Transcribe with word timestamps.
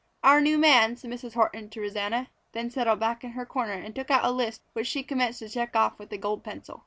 "Our 0.23 0.41
new 0.41 0.57
man," 0.57 0.95
said 0.97 1.11
Mrs. 1.11 1.35
Horton 1.35 1.69
to 1.69 1.81
Rosanna, 1.81 2.29
then 2.53 2.71
settled 2.71 2.99
back 2.99 3.23
in 3.23 3.33
her 3.33 3.45
corner 3.45 3.73
and 3.73 3.93
took 3.93 4.09
out 4.09 4.25
a 4.25 4.31
list 4.31 4.63
which 4.73 4.87
she 4.87 5.03
commenced 5.03 5.37
to 5.37 5.47
check 5.49 5.75
off 5.75 5.99
with 5.99 6.11
a 6.11 6.17
gold 6.17 6.43
pencil. 6.43 6.79